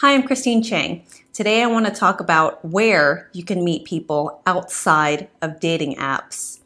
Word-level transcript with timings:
Hi, 0.00 0.14
I'm 0.14 0.22
Christine 0.22 0.62
Chang. 0.62 1.04
Today 1.34 1.62
I 1.62 1.66
want 1.66 1.84
to 1.84 1.92
talk 1.92 2.20
about 2.20 2.64
where 2.64 3.28
you 3.34 3.44
can 3.44 3.62
meet 3.62 3.84
people 3.84 4.40
outside 4.46 5.28
of 5.42 5.60
dating 5.60 5.96
apps. 5.96 6.60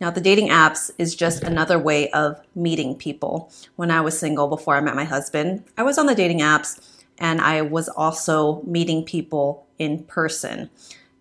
Now, 0.00 0.10
the 0.10 0.20
dating 0.20 0.48
apps 0.48 0.90
is 0.98 1.14
just 1.14 1.44
another 1.44 1.78
way 1.78 2.10
of 2.10 2.40
meeting 2.56 2.96
people. 2.96 3.52
When 3.76 3.92
I 3.92 4.00
was 4.00 4.18
single 4.18 4.48
before 4.48 4.74
I 4.74 4.80
met 4.80 4.96
my 4.96 5.04
husband, 5.04 5.62
I 5.78 5.84
was 5.84 5.98
on 5.98 6.06
the 6.06 6.16
dating 6.16 6.40
apps 6.40 7.04
and 7.16 7.40
I 7.40 7.62
was 7.62 7.88
also 7.88 8.60
meeting 8.64 9.04
people 9.04 9.68
in 9.78 10.02
person. 10.02 10.68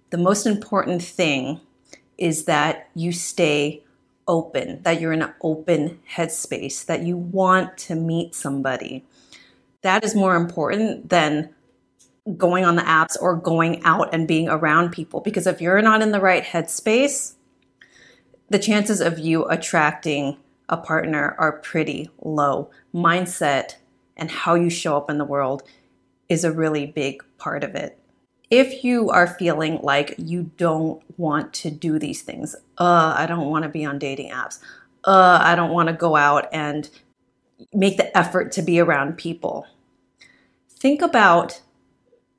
The 0.09 0.17
most 0.17 0.47
important 0.47 1.03
thing 1.03 1.61
is 2.17 2.45
that 2.45 2.89
you 2.95 3.11
stay 3.11 3.83
open, 4.27 4.81
that 4.81 4.99
you're 4.99 5.13
in 5.13 5.21
an 5.21 5.35
open 5.41 5.99
headspace, 6.15 6.83
that 6.87 7.03
you 7.03 7.15
want 7.15 7.77
to 7.77 7.93
meet 7.93 8.33
somebody 8.33 9.05
that 9.83 10.03
is 10.03 10.15
more 10.15 10.35
important 10.35 11.09
than 11.09 11.53
going 12.37 12.65
on 12.65 12.75
the 12.75 12.81
apps 12.83 13.15
or 13.21 13.35
going 13.35 13.83
out 13.83 14.13
and 14.13 14.27
being 14.27 14.49
around 14.49 14.91
people. 14.91 15.19
Because 15.19 15.45
if 15.45 15.61
you're 15.61 15.81
not 15.81 16.01
in 16.01 16.11
the 16.11 16.21
right 16.21 16.43
headspace, 16.43 17.35
the 18.49 18.59
chances 18.59 19.01
of 19.01 19.19
you 19.19 19.45
attracting 19.45 20.37
a 20.69 20.77
partner 20.77 21.35
are 21.37 21.59
pretty 21.59 22.09
low. 22.21 22.69
Mindset 22.93 23.75
and 24.15 24.31
how 24.31 24.55
you 24.55 24.69
show 24.69 24.95
up 24.95 25.09
in 25.09 25.17
the 25.17 25.25
world 25.25 25.63
is 26.29 26.43
a 26.43 26.51
really 26.51 26.85
big 26.85 27.23
part 27.37 27.63
of 27.63 27.75
it. 27.75 27.99
If 28.49 28.83
you 28.83 29.09
are 29.09 29.27
feeling 29.27 29.79
like 29.81 30.15
you 30.17 30.51
don't 30.57 31.01
want 31.17 31.53
to 31.53 31.71
do 31.71 31.99
these 31.99 32.21
things, 32.21 32.55
uh, 32.77 33.15
I 33.17 33.25
don't 33.25 33.49
want 33.49 33.63
to 33.63 33.69
be 33.69 33.83
on 33.83 33.99
dating 33.99 34.31
apps, 34.31 34.59
uh, 35.03 35.39
I 35.41 35.55
don't 35.55 35.71
want 35.71 35.89
to 35.89 35.93
go 35.93 36.15
out 36.15 36.47
and 36.53 36.89
make 37.73 37.97
the 37.97 38.15
effort 38.17 38.51
to 38.53 38.61
be 38.61 38.79
around 38.79 39.17
people. 39.17 39.67
Think 40.69 41.01
about 41.01 41.61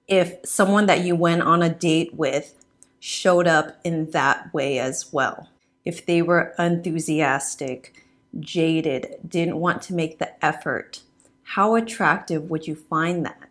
if 0.07 0.37
someone 0.45 0.87
that 0.87 1.05
you 1.05 1.17
went 1.17 1.43
on 1.43 1.63
a 1.63 1.69
date 1.69 2.15
with 2.15 2.55
showed 3.01 3.47
up 3.47 3.79
in 3.85 4.11
that 4.11 4.53
way 4.53 4.79
as 4.79 5.13
well. 5.13 5.49
If 5.85 6.07
they 6.07 6.23
were 6.23 6.55
enthusiastic, 6.59 7.95
jaded, 8.41 9.19
didn't 9.27 9.59
want 9.59 9.83
to 9.83 9.95
make 9.95 10.19
the 10.19 10.45
effort, 10.45 11.01
how 11.43 11.75
attractive 11.75 12.51
would 12.51 12.67
you 12.67 12.75
find 12.75 13.25
that? 13.25 13.49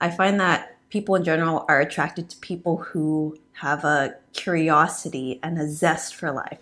I 0.00 0.10
find 0.10 0.38
that 0.40 0.76
people 0.90 1.14
in 1.14 1.24
general 1.24 1.64
are 1.68 1.80
attracted 1.80 2.28
to 2.30 2.36
people 2.38 2.76
who 2.78 3.38
have 3.52 3.84
a 3.84 4.14
curiosity 4.32 5.40
and 5.42 5.58
a 5.58 5.68
zest 5.68 6.14
for 6.14 6.30
life, 6.30 6.58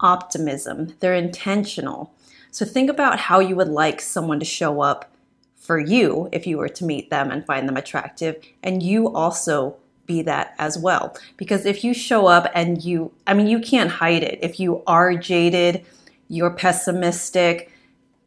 optimism. 0.00 0.94
They're 1.00 1.14
intentional. 1.14 2.12
So 2.50 2.64
think 2.64 2.90
about 2.90 3.20
how 3.20 3.40
you 3.40 3.56
would 3.56 3.68
like 3.68 4.00
someone 4.00 4.38
to 4.40 4.44
show 4.44 4.80
up 4.80 5.10
for 5.56 5.78
you 5.78 6.28
if 6.32 6.46
you 6.46 6.58
were 6.58 6.68
to 6.68 6.84
meet 6.84 7.10
them 7.10 7.30
and 7.30 7.44
find 7.44 7.68
them 7.68 7.76
attractive, 7.76 8.42
and 8.62 8.82
you 8.82 9.12
also 9.12 9.76
be 10.06 10.22
that 10.22 10.54
as 10.58 10.78
well. 10.78 11.14
Because 11.36 11.66
if 11.66 11.84
you 11.84 11.92
show 11.92 12.26
up 12.26 12.50
and 12.54 12.82
you, 12.82 13.12
I 13.26 13.34
mean, 13.34 13.46
you 13.46 13.60
can't 13.60 13.90
hide 13.90 14.22
it. 14.22 14.38
If 14.40 14.58
you 14.58 14.82
are 14.86 15.14
jaded, 15.14 15.84
you're 16.28 16.50
pessimistic, 16.50 17.70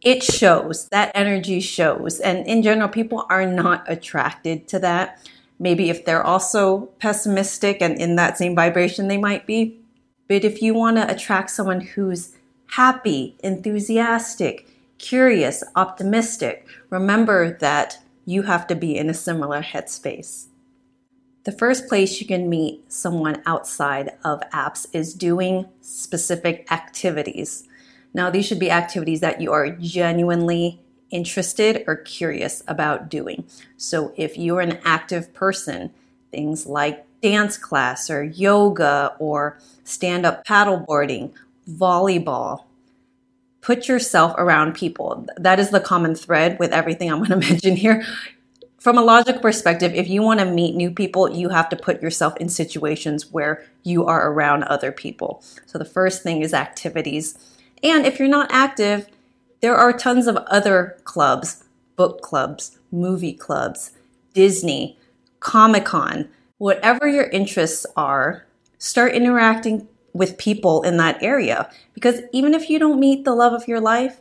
it 0.02 0.24
shows. 0.24 0.88
That 0.90 1.12
energy 1.16 1.60
shows. 1.60 2.20
And 2.20 2.46
in 2.46 2.62
general, 2.62 2.90
people 2.90 3.26
are 3.30 3.46
not 3.46 3.84
attracted 3.88 4.68
to 4.70 4.80
that. 4.80 5.28
Maybe 5.60 5.90
if 5.90 6.06
they're 6.06 6.24
also 6.24 6.88
pessimistic 7.00 7.82
and 7.82 8.00
in 8.00 8.16
that 8.16 8.38
same 8.38 8.56
vibration, 8.56 9.08
they 9.08 9.18
might 9.18 9.46
be. 9.46 9.80
But 10.28 10.44
if 10.44 10.62
you 10.62 10.74
want 10.74 10.98
to 10.98 11.12
attract 11.12 11.50
someone 11.52 11.82
who's 11.82 12.36
happy, 12.72 13.36
enthusiastic, 13.44 14.68
curious, 14.98 15.64
optimistic, 15.76 16.66
remember 16.90 17.58
that 17.60 18.00
you 18.26 18.44
have 18.44 18.66
to 18.68 18.76
be 18.76 18.96
in 18.96 19.10
a 19.10 19.14
similar 19.14 19.62
headspace. 19.62 20.46
The 21.44 21.52
first 21.52 21.88
place 21.88 22.22
you 22.22 22.28
can 22.28 22.50
meet 22.50 22.90
someone 22.92 23.42
outside 23.46 24.12
of 24.24 24.42
apps 24.52 24.86
is 24.94 25.14
doing 25.14 25.68
specific 25.82 26.72
activities. 26.72 27.68
Now, 28.14 28.30
these 28.30 28.46
should 28.46 28.60
be 28.60 28.72
activities 28.72 29.20
that 29.22 29.42
you 29.42 29.52
are 29.52 29.72
genuinely 29.72 30.80
interested 31.10 31.84
or 31.88 31.96
curious 31.98 32.64
about 32.68 33.10
doing. 33.10 33.44
So, 33.76 34.14
if 34.16 34.38
you're 34.38 34.62
an 34.62 34.80
active 34.86 35.34
person, 35.34 35.92
things 36.32 36.68
like 36.68 37.06
dance 37.22 37.58
class 37.58 38.10
or 38.10 38.24
yoga 38.24 39.16
or 39.20 39.58
stand 39.84 40.26
up 40.26 40.46
paddleboarding, 40.46 41.34
volleyball, 41.70 42.66
put 43.62 43.88
yourself 43.88 44.34
around 44.38 44.74
people. 44.74 45.26
That 45.38 45.60
is 45.60 45.70
the 45.70 45.80
common 45.80 46.16
thread 46.16 46.60
with 46.60 46.72
everything 46.72 47.12
I'm 47.12 47.24
going 47.24 47.30
to 47.42 47.50
mention 47.50 47.76
here. 47.76 48.04
From 48.80 48.98
a 48.98 49.04
logic 49.04 49.44
perspective, 49.44 49.94
if 49.94 50.08
you 50.08 50.24
want 50.24 50.40
to 50.40 50.46
meet 50.46 50.76
new 50.76 50.90
people, 50.90 51.30
you 51.30 51.50
have 51.50 51.70
to 51.70 51.76
put 51.76 52.02
yourself 52.02 52.36
in 52.38 52.50
situations 52.50 53.32
where 53.32 53.64
you 53.84 54.06
are 54.06 54.32
around 54.32 54.64
other 54.64 54.92
people. 54.92 55.44
So 55.68 55.78
the 55.78 55.86
first 55.86 56.24
thing 56.24 56.42
is 56.42 56.52
activities. 56.52 57.38
And 57.84 58.08
if 58.08 58.18
you're 58.18 58.28
not 58.28 58.52
active, 58.52 59.08
there 59.62 59.76
are 59.76 59.94
tons 59.94 60.26
of 60.26 60.38
other 60.48 60.98
clubs, 61.04 61.64
book 61.96 62.22
clubs, 62.22 62.80
movie 62.92 63.34
clubs, 63.34 63.92
Disney, 64.34 64.98
Comic 65.40 65.86
Con, 65.86 66.30
whatever 66.58 67.08
your 67.08 67.26
interests 67.26 67.86
are, 67.96 68.48
start 68.80 69.14
interacting 69.14 69.88
with 70.14 70.38
people 70.38 70.82
in 70.84 70.98
that 70.98 71.22
area. 71.22 71.70
Because 71.94 72.22
even 72.32 72.54
if 72.54 72.70
you 72.70 72.80
don't 72.80 73.00
meet 73.00 73.26
the 73.26 73.36
love 73.36 73.54
of 73.54 73.68
your 73.68 73.80
life, 73.80 74.20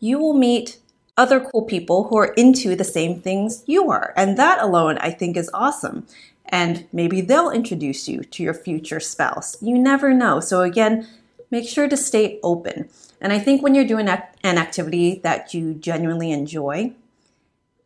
you 0.00 0.18
will 0.18 0.34
meet 0.34 0.78
other 1.16 1.40
cool 1.40 1.62
people 1.62 2.04
who 2.04 2.16
are 2.18 2.34
into 2.34 2.76
the 2.76 2.84
same 2.84 3.20
things 3.20 3.64
you 3.66 3.90
are. 3.90 4.12
And 4.16 4.36
that 4.36 4.60
alone, 4.60 4.98
I 4.98 5.10
think, 5.10 5.36
is 5.36 5.50
awesome. 5.54 6.06
And 6.46 6.86
maybe 6.92 7.20
they'll 7.20 7.50
introduce 7.50 8.08
you 8.08 8.22
to 8.22 8.42
your 8.42 8.54
future 8.54 9.00
spouse. 9.00 9.60
You 9.60 9.78
never 9.78 10.12
know. 10.12 10.40
So, 10.40 10.60
again, 10.60 11.08
make 11.50 11.68
sure 11.68 11.88
to 11.88 11.96
stay 11.96 12.38
open. 12.42 12.88
And 13.20 13.32
I 13.32 13.38
think 13.38 13.62
when 13.62 13.74
you're 13.74 13.86
doing 13.86 14.08
an 14.08 14.58
activity 14.58 15.20
that 15.24 15.54
you 15.54 15.74
genuinely 15.74 16.30
enjoy, 16.30 16.92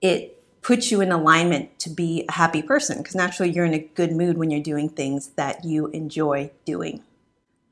it 0.02 0.36
puts 0.62 0.90
you 0.90 1.00
in 1.00 1.12
alignment 1.12 1.78
to 1.78 1.90
be 1.90 2.24
a 2.28 2.32
happy 2.32 2.62
person 2.62 2.98
because 2.98 3.14
naturally 3.14 3.50
you're 3.50 3.64
in 3.64 3.74
a 3.74 3.78
good 3.78 4.12
mood 4.12 4.36
when 4.36 4.50
you're 4.50 4.62
doing 4.62 4.88
things 4.88 5.28
that 5.36 5.64
you 5.64 5.86
enjoy 5.88 6.50
doing. 6.64 7.02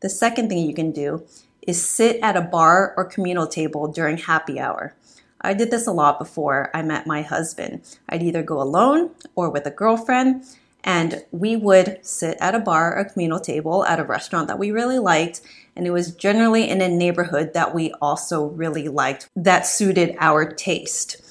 The 0.00 0.08
second 0.08 0.48
thing 0.48 0.58
you 0.58 0.74
can 0.74 0.92
do 0.92 1.24
is 1.62 1.86
sit 1.86 2.20
at 2.22 2.36
a 2.36 2.40
bar 2.40 2.94
or 2.96 3.04
communal 3.04 3.46
table 3.46 3.88
during 3.88 4.16
happy 4.16 4.60
hour. 4.60 4.94
I 5.40 5.54
did 5.54 5.70
this 5.70 5.86
a 5.86 5.92
lot 5.92 6.18
before 6.18 6.70
I 6.74 6.82
met 6.82 7.06
my 7.06 7.22
husband. 7.22 7.82
I'd 8.08 8.22
either 8.22 8.42
go 8.42 8.60
alone 8.60 9.10
or 9.34 9.50
with 9.50 9.66
a 9.66 9.70
girlfriend, 9.70 10.44
and 10.84 11.24
we 11.30 11.56
would 11.56 11.98
sit 12.02 12.38
at 12.40 12.54
a 12.54 12.60
bar 12.60 12.96
or 12.96 13.04
communal 13.04 13.40
table 13.40 13.84
at 13.84 14.00
a 14.00 14.04
restaurant 14.04 14.48
that 14.48 14.58
we 14.58 14.70
really 14.70 14.98
liked, 14.98 15.40
and 15.76 15.86
it 15.86 15.90
was 15.90 16.14
generally 16.14 16.68
in 16.68 16.80
a 16.80 16.88
neighborhood 16.88 17.52
that 17.54 17.74
we 17.74 17.92
also 18.00 18.46
really 18.46 18.88
liked 18.88 19.28
that 19.36 19.66
suited 19.66 20.16
our 20.18 20.50
taste. 20.50 21.22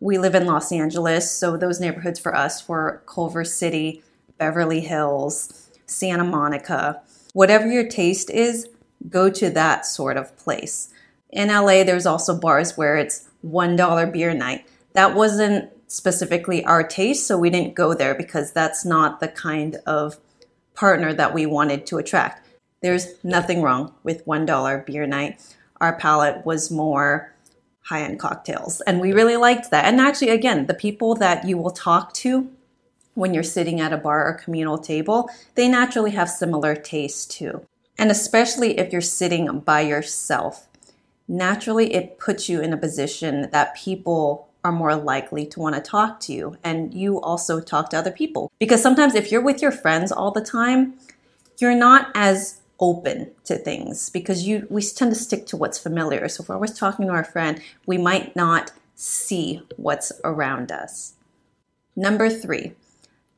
We 0.00 0.18
live 0.18 0.34
in 0.34 0.46
Los 0.46 0.72
Angeles, 0.72 1.30
so 1.30 1.56
those 1.56 1.80
neighborhoods 1.80 2.18
for 2.18 2.34
us 2.34 2.68
were 2.68 3.02
Culver 3.06 3.44
City, 3.44 4.02
Beverly 4.38 4.80
Hills, 4.80 5.70
Santa 5.86 6.24
Monica 6.24 7.00
whatever 7.36 7.70
your 7.70 7.86
taste 7.86 8.30
is, 8.30 8.66
go 9.10 9.28
to 9.28 9.50
that 9.50 9.84
sort 9.84 10.16
of 10.16 10.34
place. 10.38 10.90
In 11.28 11.48
LA, 11.48 11.84
there's 11.84 12.06
also 12.06 12.34
bars 12.34 12.78
where 12.78 12.96
it's 12.96 13.28
$1 13.44 14.10
beer 14.10 14.32
night. 14.32 14.66
That 14.94 15.14
wasn't 15.14 15.70
specifically 15.86 16.64
our 16.64 16.82
taste, 16.82 17.26
so 17.26 17.36
we 17.36 17.50
didn't 17.50 17.74
go 17.74 17.92
there 17.92 18.14
because 18.14 18.52
that's 18.52 18.86
not 18.86 19.20
the 19.20 19.28
kind 19.28 19.76
of 19.86 20.16
partner 20.72 21.12
that 21.12 21.34
we 21.34 21.44
wanted 21.44 21.84
to 21.88 21.98
attract. 21.98 22.48
There's 22.80 23.22
nothing 23.22 23.60
wrong 23.60 23.92
with 24.02 24.24
$1 24.24 24.86
beer 24.86 25.06
night. 25.06 25.38
Our 25.78 25.94
palate 25.94 26.46
was 26.46 26.70
more 26.70 27.34
high 27.82 28.00
end 28.00 28.18
cocktails, 28.18 28.80
and 28.80 28.98
we 28.98 29.12
really 29.12 29.36
liked 29.36 29.70
that. 29.72 29.84
And 29.84 30.00
actually, 30.00 30.30
again, 30.30 30.68
the 30.68 30.74
people 30.74 31.14
that 31.16 31.46
you 31.46 31.58
will 31.58 31.70
talk 31.70 32.14
to 32.14 32.50
when 33.16 33.34
you're 33.34 33.42
sitting 33.42 33.80
at 33.80 33.92
a 33.92 33.96
bar 33.96 34.28
or 34.28 34.34
communal 34.34 34.78
table, 34.78 35.28
they 35.54 35.68
naturally 35.68 36.12
have 36.12 36.28
similar 36.30 36.76
tastes 36.76 37.24
too. 37.24 37.66
And 37.98 38.10
especially 38.10 38.78
if 38.78 38.92
you're 38.92 39.00
sitting 39.00 39.60
by 39.60 39.80
yourself, 39.80 40.68
naturally 41.26 41.94
it 41.94 42.18
puts 42.18 42.48
you 42.48 42.60
in 42.60 42.72
a 42.72 42.76
position 42.76 43.48
that 43.50 43.74
people 43.74 44.48
are 44.62 44.70
more 44.72 44.94
likely 44.94 45.46
to 45.46 45.60
want 45.60 45.74
to 45.76 45.80
talk 45.80 46.20
to 46.20 46.32
you 46.32 46.56
and 46.62 46.92
you 46.92 47.20
also 47.20 47.58
talk 47.60 47.88
to 47.90 47.98
other 47.98 48.10
people. 48.10 48.52
Because 48.58 48.82
sometimes 48.82 49.14
if 49.14 49.32
you're 49.32 49.42
with 49.42 49.62
your 49.62 49.72
friends 49.72 50.12
all 50.12 50.30
the 50.30 50.42
time, 50.42 50.94
you're 51.58 51.74
not 51.74 52.10
as 52.14 52.60
open 52.78 53.30
to 53.44 53.56
things 53.56 54.10
because 54.10 54.46
you 54.46 54.66
we 54.68 54.82
tend 54.82 55.10
to 55.10 55.18
stick 55.18 55.46
to 55.46 55.56
what's 55.56 55.78
familiar. 55.78 56.28
So 56.28 56.42
if 56.42 56.50
we're 56.50 56.56
always 56.56 56.78
talking 56.78 57.06
to 57.06 57.12
our 57.12 57.24
friend, 57.24 57.62
we 57.86 57.96
might 57.96 58.36
not 58.36 58.72
see 58.94 59.62
what's 59.76 60.12
around 60.22 60.70
us. 60.70 61.14
Number 61.94 62.28
three, 62.28 62.74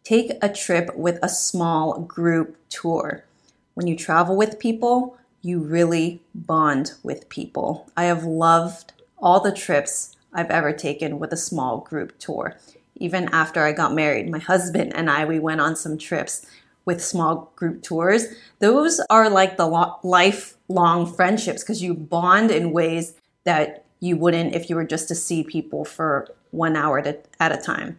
Take 0.08 0.38
a 0.40 0.48
trip 0.48 0.96
with 0.96 1.18
a 1.22 1.28
small 1.28 2.00
group 2.00 2.56
tour. 2.70 3.26
When 3.74 3.86
you 3.86 3.94
travel 3.94 4.38
with 4.38 4.58
people, 4.58 5.18
you 5.42 5.58
really 5.58 6.22
bond 6.34 6.92
with 7.02 7.28
people. 7.28 7.90
I 7.94 8.04
have 8.04 8.24
loved 8.24 8.94
all 9.18 9.40
the 9.40 9.52
trips 9.52 10.16
I've 10.32 10.48
ever 10.48 10.72
taken 10.72 11.18
with 11.18 11.30
a 11.34 11.36
small 11.36 11.80
group 11.80 12.18
tour. 12.18 12.56
even 12.94 13.28
after 13.32 13.62
I 13.64 13.72
got 13.72 13.92
married. 13.92 14.30
My 14.30 14.38
husband 14.38 14.96
and 14.96 15.10
I, 15.10 15.26
we 15.26 15.38
went 15.38 15.60
on 15.60 15.76
some 15.76 15.98
trips 15.98 16.46
with 16.86 17.04
small 17.04 17.52
group 17.54 17.82
tours. 17.82 18.28
Those 18.60 19.00
are 19.10 19.28
like 19.28 19.58
the 19.58 19.66
lifelong 20.02 21.12
friendships 21.12 21.62
because 21.62 21.82
you 21.82 21.92
bond 21.92 22.50
in 22.50 22.72
ways 22.72 23.12
that 23.44 23.84
you 24.00 24.16
wouldn't 24.16 24.54
if 24.54 24.70
you 24.70 24.76
were 24.76 24.86
just 24.86 25.06
to 25.08 25.14
see 25.14 25.44
people 25.44 25.84
for 25.84 26.34
one 26.50 26.76
hour 26.76 26.98
at 26.98 27.52
a 27.52 27.58
time. 27.58 27.98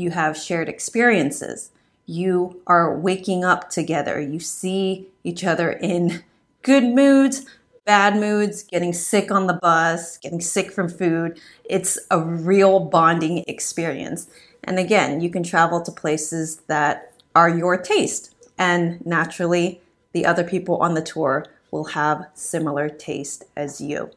You 0.00 0.10
have 0.12 0.34
shared 0.34 0.68
experiences. 0.68 1.70
You 2.06 2.62
are 2.66 2.98
waking 2.98 3.44
up 3.44 3.68
together. 3.68 4.18
You 4.18 4.40
see 4.40 5.08
each 5.22 5.44
other 5.44 5.70
in 5.70 6.24
good 6.62 6.84
moods, 6.84 7.44
bad 7.84 8.16
moods, 8.16 8.62
getting 8.62 8.94
sick 8.94 9.30
on 9.30 9.46
the 9.46 9.58
bus, 9.60 10.16
getting 10.16 10.40
sick 10.40 10.72
from 10.72 10.88
food. 10.88 11.38
It's 11.64 11.98
a 12.10 12.18
real 12.18 12.80
bonding 12.80 13.44
experience. 13.46 14.26
And 14.64 14.78
again, 14.78 15.20
you 15.20 15.28
can 15.28 15.42
travel 15.42 15.82
to 15.82 15.92
places 15.92 16.62
that 16.66 17.12
are 17.34 17.50
your 17.50 17.76
taste. 17.76 18.34
And 18.56 19.04
naturally, 19.04 19.82
the 20.12 20.24
other 20.24 20.44
people 20.44 20.76
on 20.78 20.94
the 20.94 21.02
tour 21.02 21.44
will 21.70 21.84
have 21.84 22.26
similar 22.32 22.88
taste 22.88 23.44
as 23.54 23.82
you. 23.82 24.10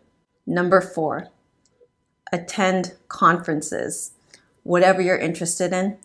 Number 0.48 0.80
four, 0.80 1.28
attend 2.32 2.94
conferences, 3.10 4.14
whatever 4.64 5.02
you're 5.02 5.18
interested 5.18 5.74
in. 5.74 5.98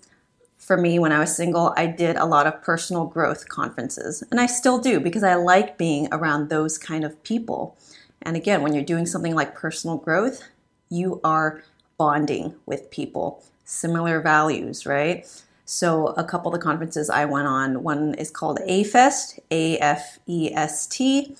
For 0.58 0.76
me, 0.76 0.98
when 0.98 1.12
I 1.12 1.20
was 1.20 1.34
single, 1.34 1.72
I 1.76 1.86
did 1.86 2.16
a 2.16 2.26
lot 2.26 2.46
of 2.46 2.62
personal 2.62 3.06
growth 3.06 3.48
conferences, 3.48 4.22
and 4.30 4.40
I 4.40 4.46
still 4.46 4.78
do 4.78 5.00
because 5.00 5.22
I 5.22 5.34
like 5.34 5.78
being 5.78 6.08
around 6.12 6.48
those 6.48 6.76
kind 6.76 7.04
of 7.04 7.22
people. 7.22 7.76
And 8.20 8.36
again, 8.36 8.62
when 8.62 8.74
you're 8.74 8.84
doing 8.84 9.06
something 9.06 9.34
like 9.34 9.54
personal 9.54 9.96
growth, 9.96 10.42
you 10.90 11.20
are 11.22 11.62
bonding 11.96 12.54
with 12.66 12.90
people, 12.90 13.42
similar 13.64 14.20
values, 14.20 14.84
right? 14.84 15.26
So, 15.64 16.08
a 16.08 16.24
couple 16.24 16.52
of 16.52 16.58
the 16.58 16.64
conferences 16.64 17.10
I 17.10 17.26
went 17.26 17.46
on, 17.46 17.82
one 17.82 18.14
is 18.14 18.30
called 18.30 18.58
AFEST, 18.66 19.38
A 19.50 19.78
F 19.78 20.18
E 20.26 20.50
S 20.52 20.86
T 20.86 21.36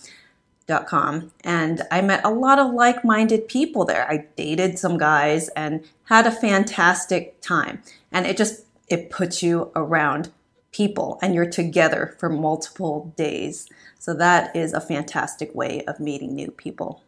com 0.69 1.33
and 1.43 1.83
I 1.91 2.03
met 2.03 2.25
a 2.25 2.31
lot 2.31 2.59
of 2.59 2.75
like 2.75 3.05
minded 3.05 3.49
people 3.49 3.85
there. 3.85 4.09
I 4.09 4.27
dated 4.37 4.79
some 4.79 4.99
guys 4.99 5.49
and 5.51 5.83
had 6.05 6.27
a 6.27 6.31
fantastic 6.31 7.41
time. 7.41 7.83
And 8.13 8.27
it 8.27 8.37
just 8.37 8.65
it 8.89 9.11
puts 9.11 9.43
you 9.43 9.73
around 9.75 10.31
people 10.71 11.19
and 11.23 11.35
you're 11.35 11.49
together 11.49 12.15
for 12.19 12.29
multiple 12.29 13.13
days. 13.17 13.67
So 13.99 14.15
that 14.15 14.55
is 14.55 14.73
a 14.73 14.81
fantastic 14.81 15.55
way 15.55 15.83
of 15.87 16.01
meeting 16.01 16.35
new 16.35 16.51
people. 16.51 17.03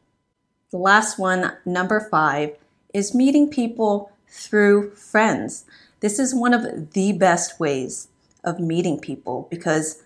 The 0.70 0.78
last 0.78 1.18
one, 1.18 1.52
number 1.64 2.00
five, 2.10 2.56
is 2.94 3.14
meeting 3.14 3.50
people 3.50 4.10
through 4.28 4.94
friends. 4.94 5.64
This 6.00 6.18
is 6.18 6.34
one 6.34 6.54
of 6.54 6.92
the 6.92 7.12
best 7.12 7.60
ways 7.60 8.08
of 8.42 8.58
meeting 8.58 8.98
people 8.98 9.48
because 9.50 10.02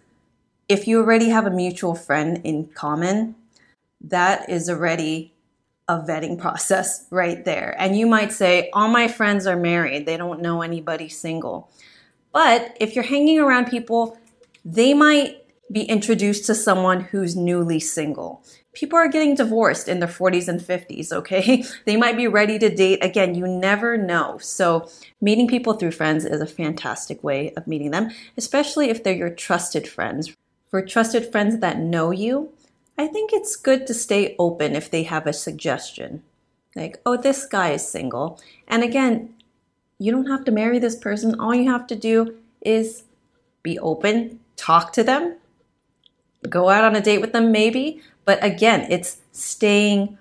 if 0.69 0.89
you 0.89 0.99
already 1.01 1.29
have 1.29 1.47
a 1.47 1.51
mutual 1.51 1.95
friend 1.95 2.41
in 2.43 2.67
common, 2.67 3.35
that 4.09 4.49
is 4.49 4.69
already 4.69 5.35
a 5.89 5.99
vetting 5.99 6.39
process 6.39 7.07
right 7.11 7.45
there. 7.45 7.75
And 7.79 7.97
you 7.97 8.07
might 8.07 8.33
say, 8.33 8.71
All 8.73 8.89
my 8.89 9.09
friends 9.09 9.47
are 9.47 9.57
married, 9.57 10.07
they 10.07 10.17
don't 10.17 10.41
know 10.41 10.63
anybody 10.63 11.09
single. 11.09 11.71
But 12.33 12.77
if 12.81 12.95
you're 12.95 13.05
hanging 13.05 13.39
around 13.39 13.67
people, 13.67 14.19
they 14.65 14.95
might 14.95 15.45
be 15.71 15.83
introduced 15.83 16.47
to 16.47 16.55
someone 16.55 17.01
who's 17.01 17.37
newly 17.37 17.81
single. 17.81 18.45
People 18.73 18.99
are 18.99 19.09
getting 19.09 19.37
divorced 19.37 19.89
in 19.89 20.01
their 20.01 20.09
40s 20.09 20.49
and 20.49 20.61
50s, 20.61 21.13
okay? 21.13 21.65
They 21.85 21.97
might 21.97 22.17
be 22.17 22.27
ready 22.27 22.59
to 22.59 22.75
date. 22.75 23.05
Again, 23.05 23.35
you 23.35 23.47
never 23.47 23.97
know. 23.97 24.39
So, 24.39 24.89
meeting 25.21 25.47
people 25.47 25.75
through 25.75 25.93
friends 25.93 26.25
is 26.25 26.41
a 26.41 26.47
fantastic 26.47 27.23
way 27.23 27.53
of 27.57 27.67
meeting 27.69 27.93
them, 27.93 28.11
especially 28.37 28.91
if 28.91 29.05
they're 29.05 29.15
your 29.15 29.31
trusted 29.31 29.87
friends. 29.87 30.35
For 30.71 30.85
trusted 30.85 31.31
friends 31.31 31.61
that 31.61 31.79
know 31.79 32.11
you, 32.11 32.53
I 32.97 33.07
think 33.07 33.33
it's 33.33 33.57
good 33.57 33.87
to 33.87 33.95
stay 33.95 34.37
open 34.39 34.77
if 34.77 34.91
they 34.91 35.03
have 35.05 35.27
a 35.27 35.33
suggestion. 35.33 36.23
Like, 36.77 37.01
oh, 37.05 37.17
this 37.17 37.45
guy 37.47 37.71
is 37.71 37.87
single. 37.87 38.41
And 38.69 38.83
again, 38.83 39.35
you 39.99 40.13
don't 40.13 40.27
have 40.27 40.45
to 40.45 40.53
marry 40.53 40.79
this 40.79 40.97
person. 40.97 41.39
All 41.39 41.55
you 41.55 41.71
have 41.71 41.87
to 41.89 41.97
do 41.97 42.37
is 42.61 43.05
be 43.63 43.79
open, 43.79 44.41
talk 44.57 44.93
to 44.93 45.03
them, 45.03 45.37
go 46.49 46.69
out 46.69 46.85
on 46.85 46.97
a 46.97 47.01
date 47.01 47.21
with 47.21 47.33
them, 47.33 47.53
maybe. 47.53 48.01
But 48.25 48.43
again, 48.43 48.87
it's 48.91 49.19
staying 49.33 50.19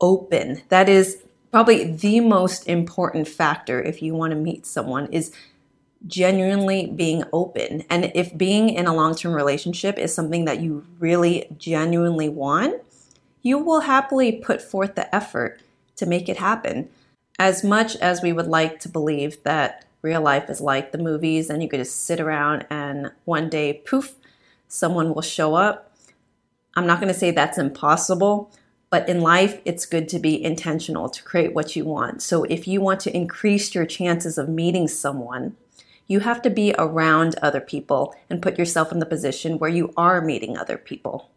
open. 0.00 0.62
That 0.68 0.88
is 0.88 1.22
probably 1.50 1.84
the 1.92 2.20
most 2.20 2.68
important 2.68 3.28
factor 3.28 3.80
if 3.82 4.02
you 4.02 4.14
want 4.14 4.32
to 4.32 4.36
meet 4.36 4.66
someone 4.66 5.06
is 5.12 5.32
genuinely 6.06 6.86
being 6.86 7.24
open. 7.32 7.84
And 7.88 8.12
if 8.14 8.36
being 8.36 8.68
in 8.68 8.86
a 8.86 8.94
long 8.94 9.14
term 9.14 9.32
relationship 9.32 9.98
is 9.98 10.14
something 10.14 10.44
that 10.44 10.60
you 10.60 10.84
really 10.98 11.46
genuinely 11.58 12.28
want, 12.28 12.82
you 13.42 13.58
will 13.58 13.80
happily 13.80 14.32
put 14.32 14.62
forth 14.62 14.94
the 14.94 15.14
effort 15.14 15.60
to 15.96 16.06
make 16.06 16.28
it 16.28 16.38
happen. 16.38 16.88
As 17.38 17.64
much 17.64 17.96
as 17.96 18.22
we 18.22 18.32
would 18.32 18.46
like 18.46 18.80
to 18.80 18.88
believe 18.88 19.42
that 19.42 19.84
real 20.02 20.20
life 20.20 20.50
is 20.50 20.60
like 20.60 20.92
the 20.92 20.98
movies 20.98 21.48
and 21.50 21.62
you 21.62 21.68
could 21.68 21.80
just 21.80 22.04
sit 22.04 22.20
around 22.20 22.66
and 22.70 23.10
one 23.24 23.48
day, 23.48 23.82
poof, 23.86 24.14
someone 24.68 25.14
will 25.14 25.22
show 25.22 25.54
up. 25.54 25.92
I'm 26.76 26.86
not 26.86 27.00
going 27.00 27.12
to 27.12 27.18
say 27.18 27.30
that's 27.30 27.58
impossible, 27.58 28.50
but 28.90 29.08
in 29.08 29.20
life, 29.20 29.60
it's 29.64 29.86
good 29.86 30.08
to 30.10 30.18
be 30.18 30.42
intentional 30.42 31.08
to 31.08 31.22
create 31.22 31.54
what 31.54 31.74
you 31.74 31.84
want. 31.84 32.22
So 32.22 32.44
if 32.44 32.68
you 32.68 32.80
want 32.80 33.00
to 33.00 33.16
increase 33.16 33.74
your 33.74 33.86
chances 33.86 34.38
of 34.38 34.48
meeting 34.48 34.88
someone, 34.88 35.56
you 36.06 36.20
have 36.20 36.42
to 36.42 36.50
be 36.50 36.74
around 36.78 37.36
other 37.40 37.60
people 37.60 38.14
and 38.28 38.42
put 38.42 38.58
yourself 38.58 38.92
in 38.92 38.98
the 38.98 39.06
position 39.06 39.58
where 39.58 39.70
you 39.70 39.92
are 39.96 40.20
meeting 40.20 40.56
other 40.56 40.76
people. 40.76 41.30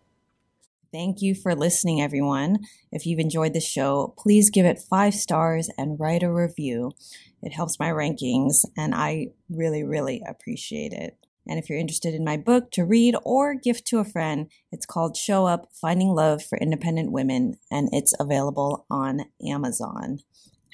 Thank 0.91 1.21
you 1.21 1.35
for 1.35 1.53
listening, 1.53 2.01
everyone. 2.01 2.59
If 2.91 3.05
you've 3.05 3.19
enjoyed 3.19 3.53
the 3.53 3.59
show, 3.59 4.13
please 4.17 4.49
give 4.49 4.65
it 4.65 4.79
five 4.79 5.13
stars 5.13 5.69
and 5.77 5.99
write 5.99 6.23
a 6.23 6.31
review. 6.31 6.93
It 7.41 7.53
helps 7.53 7.79
my 7.79 7.89
rankings, 7.89 8.63
and 8.77 8.95
I 8.95 9.27
really, 9.49 9.83
really 9.83 10.21
appreciate 10.27 10.93
it. 10.93 11.17
And 11.45 11.59
if 11.59 11.69
you're 11.69 11.77
interested 11.79 12.13
in 12.13 12.23
my 12.23 12.35
book 12.35 12.71
to 12.71 12.85
read 12.85 13.15
or 13.23 13.53
gift 13.53 13.85
to 13.87 13.99
a 13.99 14.05
friend, 14.05 14.49
it's 14.71 14.85
called 14.85 15.15
Show 15.15 15.45
Up 15.45 15.69
Finding 15.73 16.09
Love 16.09 16.43
for 16.43 16.57
Independent 16.57 17.11
Women, 17.11 17.57
and 17.71 17.89
it's 17.91 18.13
available 18.19 18.85
on 18.89 19.25
Amazon. 19.45 20.19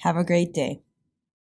Have 0.00 0.16
a 0.16 0.24
great 0.24 0.52
day. 0.52 0.82